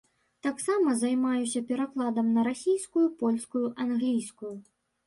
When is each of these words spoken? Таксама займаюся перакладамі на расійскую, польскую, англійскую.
Таксама 0.45 0.95
займаюся 1.01 1.63
перакладамі 1.73 2.35
на 2.39 2.49
расійскую, 2.51 3.05
польскую, 3.21 3.67
англійскую. 3.89 4.55